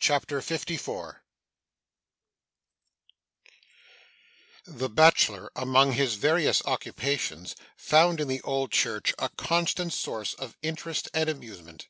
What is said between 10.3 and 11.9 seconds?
of interest and amusement.